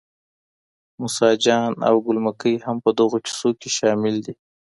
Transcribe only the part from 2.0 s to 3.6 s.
ګل مکۍ هم په دغو کیسو